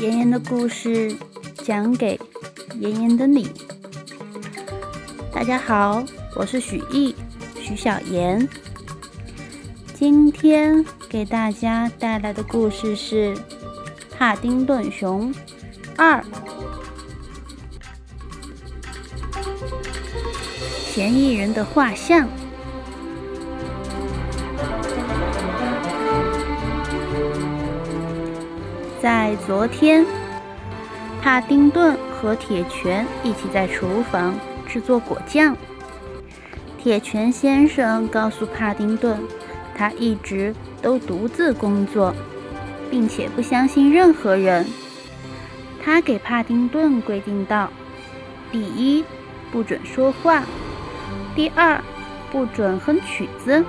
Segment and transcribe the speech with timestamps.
[0.00, 1.12] 妍妍的故事
[1.64, 2.18] 讲给
[2.78, 3.50] 妍妍的你。
[5.32, 6.04] 大家好，
[6.36, 7.16] 我是许艺，
[7.60, 8.48] 许小妍。
[9.94, 13.34] 今天给大家带来的故事是
[14.16, 15.34] 《帕丁顿熊
[15.96, 16.20] 二》。
[20.94, 22.28] 嫌疑人的画像。
[29.08, 30.04] 在昨天，
[31.22, 35.56] 帕丁顿和铁拳一起在厨房制作果酱。
[36.76, 39.18] 铁拳先生告诉帕丁顿，
[39.74, 42.14] 他一直都独自工作，
[42.90, 44.66] 并且不相信任何人。
[45.82, 47.70] 他给帕丁顿规定道：
[48.52, 49.02] 第一，
[49.50, 50.42] 不准说话；
[51.34, 51.82] 第二，
[52.30, 53.64] 不准哼曲子；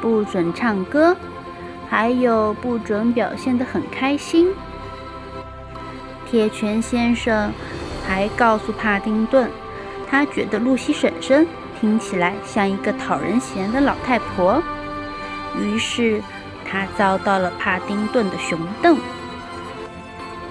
[0.00, 1.16] 不准唱歌。
[1.96, 4.48] 还有不准表现得很开心。
[6.28, 7.52] 铁拳先生
[8.04, 9.48] 还告诉帕丁顿，
[10.10, 11.46] 他觉得露西婶婶
[11.80, 14.60] 听起来像一个讨人嫌的老太婆。
[15.56, 16.20] 于是
[16.68, 18.98] 他遭到了帕丁顿的熊瞪。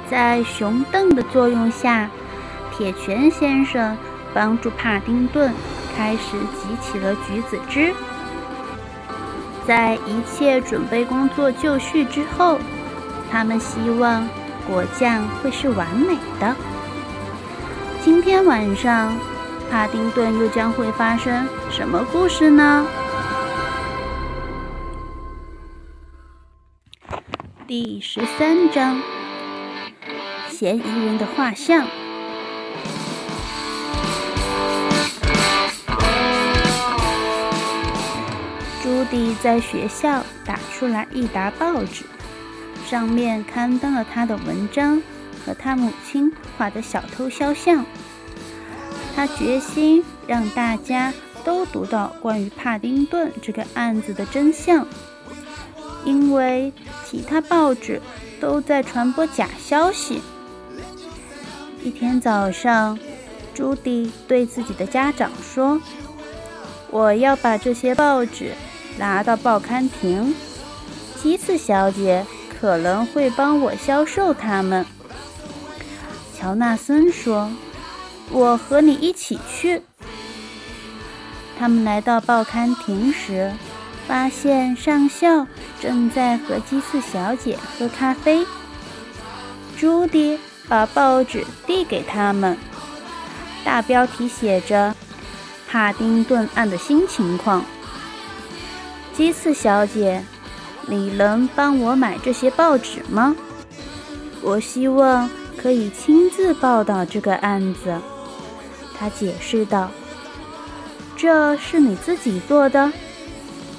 [0.09, 2.09] 在熊瞪的作用下，
[2.71, 3.97] 铁拳先生
[4.33, 5.53] 帮助帕丁顿
[5.93, 7.93] 开始集起了橘子汁。
[9.65, 12.59] 在一切准备工作就绪之后，
[13.31, 14.27] 他们希望
[14.67, 16.55] 果酱会是完美的。
[18.01, 19.17] 今天晚上，
[19.71, 22.85] 帕丁顿又将会发生什么故事呢？
[27.65, 29.01] 第十三章：
[30.49, 31.87] 嫌疑人的画像。
[39.03, 42.05] 朱迪在学校打出来一沓报纸，
[42.87, 45.03] 上面刊登了他的文章
[45.45, 47.85] 和他母亲画的小偷肖像。
[49.13, 51.13] 他决心让大家
[51.43, 54.87] 都读到关于帕丁顿这个案子的真相，
[56.05, 56.71] 因为
[57.05, 58.01] 其他报纸
[58.39, 60.21] 都在传播假消息。
[61.83, 62.97] 一天早上，
[63.53, 65.81] 朱迪对自己的家长说
[66.89, 68.53] ：“我要把这些报纸。”
[68.97, 70.35] 拿到报刊亭，
[71.21, 72.25] 基次小姐
[72.59, 74.85] 可能会帮我销售它们。
[76.37, 77.51] 乔纳森说
[78.29, 79.81] ：“我和你一起去。”
[81.57, 83.51] 他们来到报刊亭时，
[84.07, 85.47] 发现上校
[85.81, 88.45] 正在和基次小姐喝咖啡。
[89.77, 92.57] 朱迪把报纸递给他们，
[93.63, 94.95] 大标题写着
[95.67, 97.65] “帕丁顿案的新情况”。
[99.15, 100.23] 基次小姐，
[100.87, 103.35] 你能帮我买这些报纸吗？
[104.41, 107.95] 我希望可以亲自报道这个案子。
[108.97, 109.91] 他解释道
[111.15, 112.91] ：“这是你自己做的？”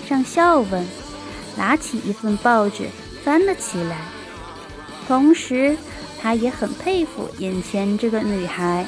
[0.06, 0.86] 上校问，
[1.56, 2.84] 拿起一份报纸
[3.24, 3.98] 翻了起来。
[5.08, 5.76] 同时，
[6.20, 8.86] 他也很佩服眼前这个女孩。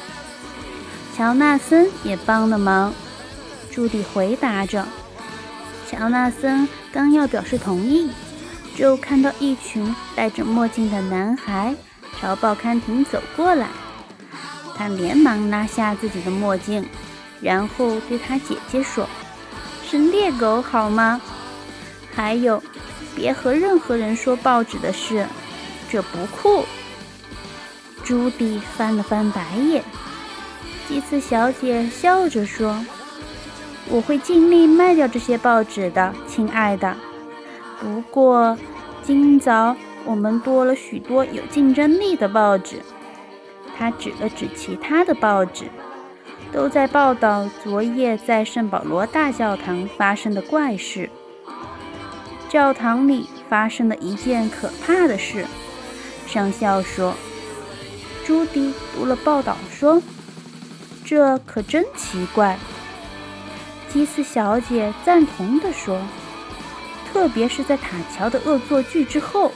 [1.15, 2.93] 乔纳森也帮了忙。
[3.69, 4.85] 朱迪回答着。
[5.97, 8.11] 乔纳森刚要表示同意，
[8.75, 11.73] 就看到一群戴着墨镜的男孩
[12.19, 13.67] 朝报刊亭走过来。
[14.75, 16.87] 他连忙拿下自己的墨镜，
[17.41, 19.09] 然后对他姐姐说
[19.89, 21.19] ：“是猎狗好吗？
[22.13, 22.61] 还有，
[23.15, 25.25] 别和任何人说报纸的事，
[25.89, 26.63] 这不酷。”
[28.05, 29.83] 朱迪翻了翻白眼。
[30.87, 32.85] 基茨小姐笑着说。
[33.89, 36.95] 我会尽力卖掉这些报纸的，亲爱的。
[37.79, 38.57] 不过，
[39.01, 42.81] 今早我们多了许多有竞争力的报纸。
[43.77, 45.65] 他指了指其他的报纸，
[46.51, 51.09] 都在报道昨夜在圣保罗大教堂发生的怪事。
[52.49, 55.45] 教堂里发生了一件可怕的事，
[56.25, 57.13] 上校说。
[58.25, 60.01] 朱迪读了报道，说
[61.05, 62.57] ：“这可真奇怪。”
[63.91, 65.99] 基斯小姐赞同地说
[67.11, 69.51] ：“特别是在塔桥的恶作剧之后。”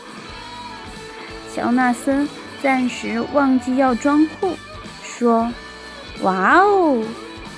[1.53, 2.27] 乔纳森
[2.63, 4.55] 暂时忘记要装酷，
[5.03, 5.51] 说
[6.23, 7.03] ：“哇哦，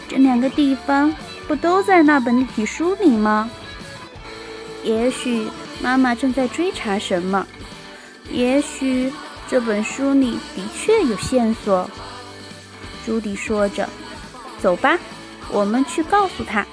[0.07, 1.13] 这两个地方
[1.47, 3.49] 不都在那本立体书里吗？
[4.83, 5.47] 也许
[5.81, 7.47] 妈妈正在追查什么，
[8.29, 9.13] 也许
[9.47, 11.89] 这本书里的确有线索。”
[13.05, 13.87] 朱迪说着
[14.59, 14.97] ：“走吧。”
[15.53, 16.65] 我们去告诉他。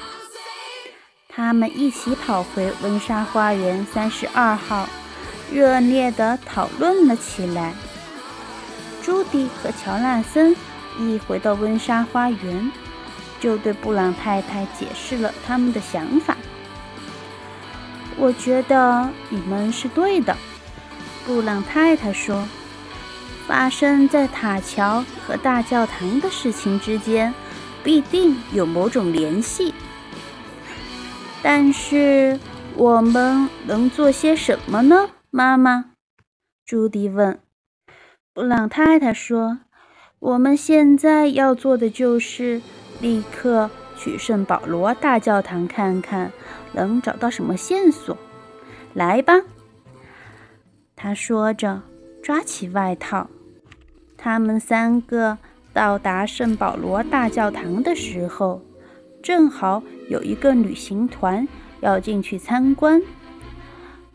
[1.28, 4.88] 他们一起跑回温莎花园三十二号，
[5.52, 7.72] 热烈地讨论了起来。
[9.02, 10.56] 朱迪和乔纳森
[10.98, 12.70] 一回到温莎花园，
[13.38, 16.36] 就对布朗太太解释了他们的想法。
[18.16, 20.36] 我觉得你们是对的，
[21.26, 22.46] 布朗太太说。
[23.46, 27.34] 发生在塔桥和大教堂的事情之间，
[27.82, 29.74] 必定有某种联系。
[31.42, 32.38] 但是
[32.76, 35.92] 我们能做些什么呢，妈妈？
[36.64, 37.40] 朱迪问。
[38.32, 39.60] 布朗太太说
[40.20, 42.60] ：“我们现在要做的就是
[43.00, 46.30] 立刻去圣保罗大教堂看看，
[46.72, 48.16] 能找到什么线索。
[48.94, 49.34] 来吧。”
[50.94, 51.82] 他说着，
[52.22, 53.28] 抓起外套。
[54.16, 55.38] 他们三个
[55.72, 58.60] 到达圣保罗大教堂的时候，
[59.22, 61.46] 正好有一个旅行团
[61.80, 63.00] 要进去参观，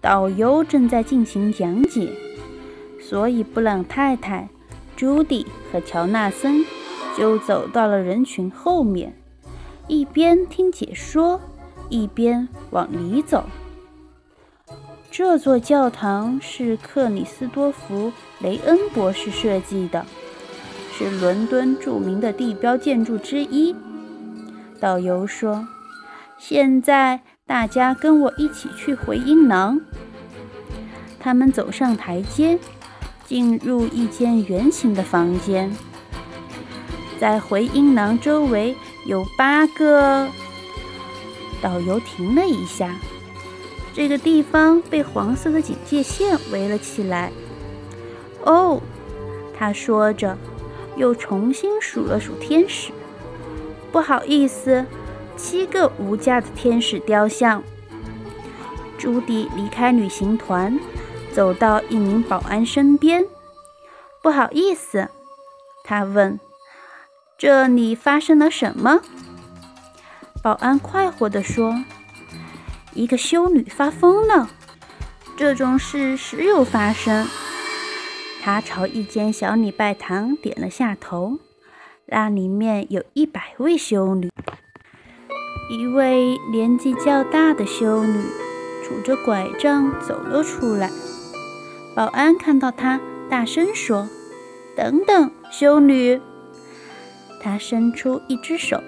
[0.02, 2.10] 导游正在进行讲解，
[3.00, 4.50] 所以布朗太太、
[4.96, 6.66] 朱迪和乔纳森
[7.16, 9.16] 就走到了人群后面，
[9.88, 11.40] 一边听解说，
[11.90, 13.46] 一边往里走。
[15.10, 18.10] 这座教堂是克里斯多福·
[18.40, 20.06] 雷恩博士设计的，
[20.98, 23.76] 是伦敦著名的地标建筑之一。
[24.80, 25.68] 导游说
[26.40, 29.82] ：“现在大家跟我一起去回音廊。”
[31.20, 32.58] 他们走上台阶，
[33.26, 35.70] 进入一间圆形的房间。
[37.20, 38.76] 在回音廊周围
[39.06, 40.30] 有八个。
[41.62, 42.96] 导游停了一下。
[43.94, 47.32] 这个地方被黄色的警戒线围了起来。
[48.44, 48.82] 哦，
[49.58, 50.38] 他说着，
[50.96, 52.92] 又重新数了数天使。
[53.92, 54.86] 不好意思，
[55.38, 57.64] 七个无价的天使雕像。
[58.98, 60.80] 朱迪离开旅行团，
[61.34, 63.26] 走到一名保安身边。
[64.22, 65.10] 不好意思，
[65.84, 66.40] 他问
[67.38, 69.02] ：“这里发生了什么？”
[70.42, 71.76] 保安快活地说。
[72.94, 74.50] 一个修女发疯了，
[75.36, 77.28] 这种事时有发生。
[78.46, 81.40] 他朝一间小礼拜堂点了下头，
[82.06, 84.30] 那里面有一百位修女。
[85.72, 88.22] 一位年纪较大的修女
[88.84, 90.92] 拄着拐杖走了出来。
[91.96, 93.02] 保安看到她，
[93.32, 94.08] 大声说
[94.78, 96.22] ：“等等，修女！”
[97.42, 98.80] 他伸出一只手，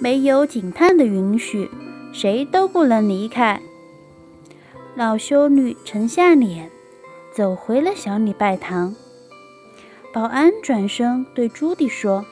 [0.00, 1.70] 没有警探的允许。
[2.12, 3.62] 谁都不能离开。
[4.96, 6.72] 老修女沉下脸，
[7.38, 8.96] 走回了小礼拜堂。
[10.12, 12.26] 保安转身对朱迪说：“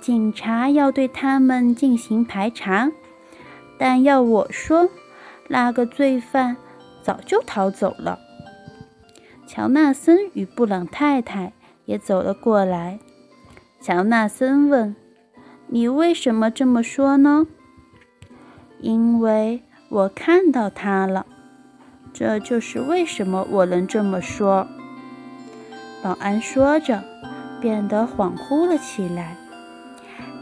[0.00, 2.92] 警察要对他们进行排查，
[3.76, 4.88] 但要我说，
[5.48, 6.56] 那个罪犯
[7.02, 8.20] 早就逃走了。”
[9.48, 11.52] 乔纳森与布朗太太
[11.84, 13.00] 也走了过来。
[13.80, 14.94] 乔纳森问
[15.66, 17.48] ：“你为什么这么说呢？”
[18.78, 21.26] 因为我看到他了，
[22.14, 24.68] 这就是为什么我能这么说。
[26.00, 27.02] 保安说着，
[27.60, 29.36] 变得恍惚了起来。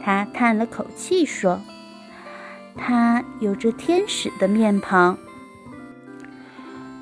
[0.05, 1.61] 他叹了口气说
[2.77, 5.17] ：“他有着天使的面庞。”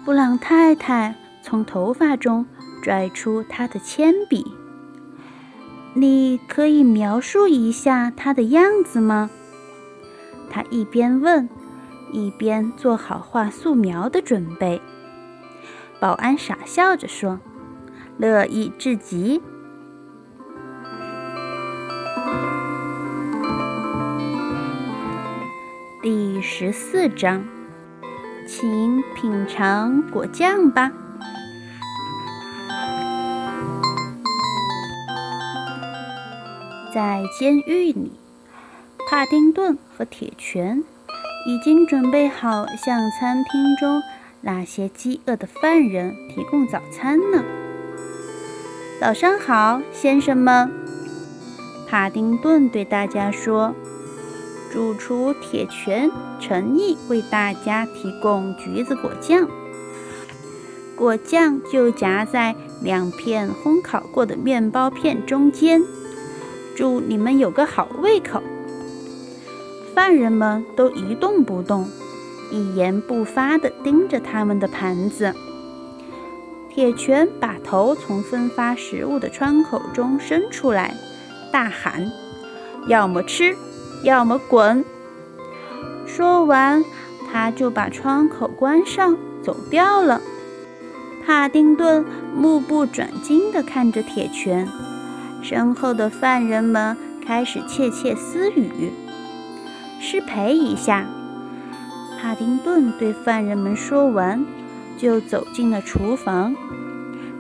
[0.05, 2.47] 布朗太太从头发中
[2.83, 4.55] 拽出他的铅笔
[5.95, 9.31] ：“你可以描述一下他的样子吗？”
[10.49, 11.49] 他一边问，
[12.13, 14.81] 一边做好画素描的准备。
[16.01, 17.41] 保安傻笑着说
[18.19, 19.43] ：“乐意至极。”
[26.03, 27.45] 第十四章，
[28.47, 30.91] 请品尝果酱吧。
[36.95, 38.13] 在监狱里。
[39.09, 40.85] 帕丁顿和铁拳
[41.51, 44.01] 已经准备好向餐厅中
[44.41, 47.43] 那些饥饿的犯人提供早餐呢。
[49.01, 50.71] 早上好，先生们，
[51.89, 53.75] 帕丁顿对大家说。
[54.73, 59.49] 主厨铁拳诚意为大家提供橘子果酱，
[60.95, 65.83] 果酱就夹在两片烘烤过的面包片中间。
[66.77, 68.41] 祝你们有个好胃口。
[70.01, 71.87] 犯人们都一动不动，
[72.51, 75.35] 一言不发地盯着他们的盘子。
[76.71, 80.95] 铁拳把头从分发食物的窗口中伸出来，
[81.53, 82.11] 大喊
[82.89, 83.55] ：“要么吃，
[84.03, 84.83] 要么滚！”
[86.09, 86.83] 说完，
[87.31, 90.23] 他就把窗口关上，走掉了。
[91.27, 94.67] 帕丁顿目不转睛地看着铁拳，
[95.43, 98.91] 身后的犯人们开始窃窃私语。
[100.03, 101.07] 失陪一下，
[102.19, 104.45] 帕丁顿对犯人们说完，
[104.97, 106.57] 就走进了厨房。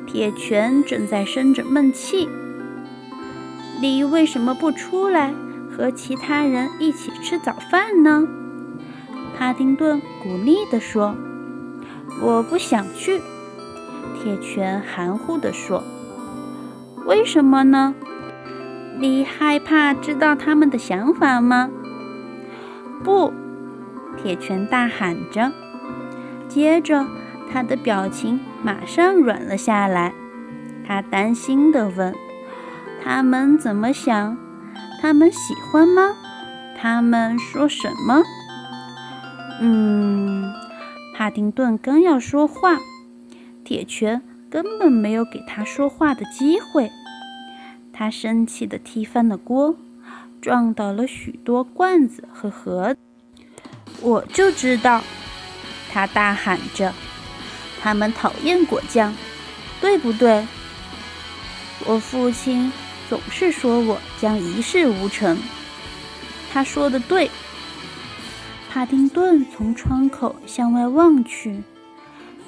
[0.06, 2.28] 铁拳正在生着闷气。
[3.80, 5.32] 你为什么不出来
[5.70, 8.28] 和其他人一起吃早饭呢？
[9.38, 11.14] 帕丁顿鼓励地说
[12.20, 13.22] ：“我不想去。”
[14.22, 15.82] 铁拳含糊地说
[17.06, 17.94] ：“为什么呢？
[18.98, 21.70] 你害怕知道他们的想法吗
[23.02, 23.32] ？”“不！”
[24.20, 25.52] 铁拳大喊着，
[26.48, 27.06] 接着
[27.50, 30.12] 他的表情马上软了下来。
[30.86, 32.14] 他担心地问
[33.02, 34.36] ：“他们怎么想？
[35.00, 36.16] 他们喜欢吗？
[36.76, 38.22] 他们说什么
[39.62, 40.52] ？”“嗯。”
[41.16, 42.78] 帕丁顿刚要说话。
[43.62, 46.90] 铁拳根本没有给他说话的机会，
[47.92, 49.76] 他生气地踢翻了锅，
[50.40, 53.00] 撞倒了许多罐子和盒子。
[54.00, 55.02] 我就知道，
[55.92, 56.92] 他大喊着
[57.80, 59.14] ：“他们讨厌果酱，
[59.80, 60.46] 对不对？”
[61.86, 62.72] 我父亲
[63.08, 65.38] 总是说我将一事无成。
[66.52, 67.30] 他说的对。
[68.70, 71.62] 帕丁顿从窗口向外望去，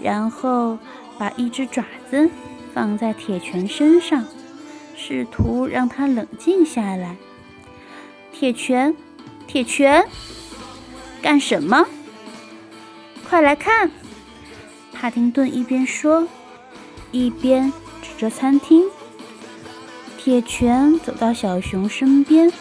[0.00, 0.78] 然后。
[1.18, 2.28] 把一只爪子
[2.74, 4.24] 放在铁拳身上，
[4.96, 7.16] 试图让他冷静下来。
[8.42, 8.92] 铁拳，
[9.46, 10.04] 铁拳，
[11.22, 11.86] 干什么？
[13.30, 13.88] 快来看！
[14.92, 16.26] 帕丁顿一边说，
[17.12, 17.72] 一边
[18.02, 18.82] 指着餐厅。
[20.18, 22.52] 铁拳走到小熊身边，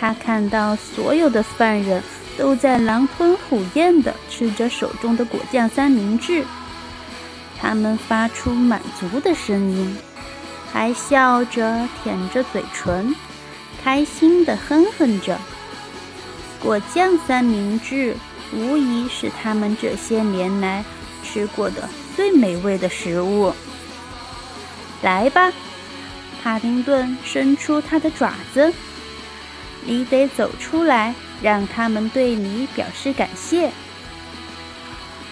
[0.00, 2.02] 他看到所有的犯人
[2.36, 6.44] 都在狼吞虎咽地吃着手中的果酱三明治。
[7.56, 9.96] 他们发出满足的声音，
[10.72, 13.14] 还笑着舔着嘴唇，
[13.86, 15.38] 开心地哼哼着。
[16.60, 18.16] 果酱三明治
[18.52, 20.84] 无疑是他们这些年来
[21.22, 23.52] 吃过的最美味的食物。
[25.02, 25.52] 来吧，
[26.42, 28.72] 帕丁顿伸出他的爪子。
[29.84, 33.70] 你得走出来，让他们对你表示感谢。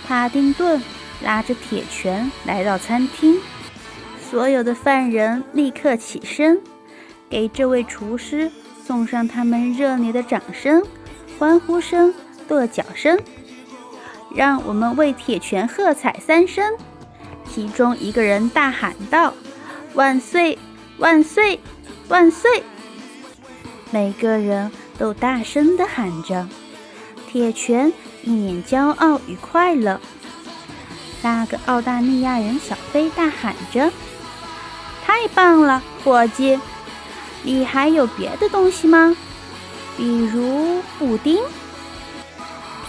[0.07, 0.81] 帕丁顿。
[1.23, 3.41] 拉着铁拳来到餐厅，
[4.31, 6.61] 所有的犯人立刻起身，
[7.29, 8.51] 给这位厨师
[8.87, 10.83] 送上他们热烈的掌声、
[11.39, 12.15] 欢呼声、
[12.49, 13.19] 跺脚声。
[14.35, 16.77] 让我们为铁拳喝彩三声！
[17.49, 19.33] 其中一个人大喊道
[19.95, 20.59] ：“万岁！
[20.99, 21.61] 万岁！
[22.09, 22.63] 万岁！”
[23.93, 26.49] 每个人都大声地喊着。
[27.29, 27.93] 铁拳
[28.25, 30.01] 一脸骄傲与快乐。
[31.23, 33.93] 那个澳大利亚人小飞大喊着
[35.07, 36.59] ：“太棒了，伙计！
[37.45, 39.17] 你还有别的东西吗？
[39.97, 41.39] 比如布丁？”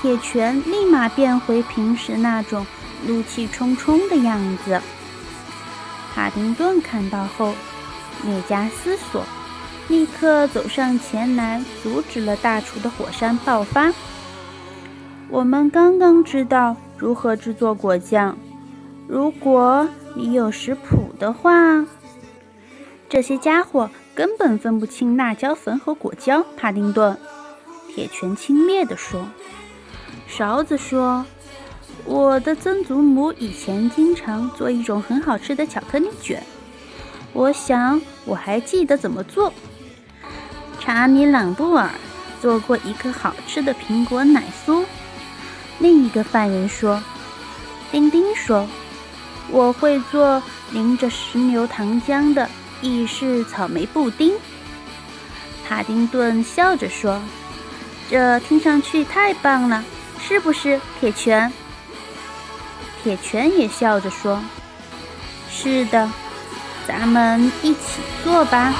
[0.02, 2.66] 铁拳立马变回平时那种
[3.06, 4.82] 怒气冲冲的样子。
[6.14, 7.54] 帕丁顿看到后，
[8.24, 9.24] 略加思索，
[9.88, 13.94] 立刻走上前来，阻止了大厨的火山爆发。
[15.30, 16.76] 我们刚刚知道。
[16.98, 18.38] 如何制作果酱？
[19.06, 19.86] 如果
[20.16, 21.86] 你有食谱的话，
[23.10, 26.46] 这些家伙根本分不清辣椒粉和果酱。
[26.56, 27.18] 帕丁顿，
[27.94, 29.28] 铁拳轻蔑地说。
[30.28, 31.26] 勺子说
[32.06, 36.42] ：“我的曾祖母以前经常做一种很好吃的巧克力卷，
[37.34, 39.54] 我想我还记得怎么做。”
[40.80, 41.90] 查米·朗布尔
[42.42, 44.86] 做过一个好吃的苹果奶酥。
[45.80, 47.04] 另一个犯人说
[47.92, 48.68] ：“丁丁说，
[49.52, 50.42] 我会做
[50.72, 52.50] 淋着石榴糖浆的
[52.82, 54.34] 意式草莓布丁。”
[55.68, 57.22] 帕丁顿笑着说
[58.10, 59.84] ：“这听上去太棒了，
[60.22, 61.52] 是不是，铁拳？”
[63.04, 64.42] 铁拳也笑着说
[65.50, 66.10] ：“是的，
[66.88, 68.74] 咱们一起做吧。”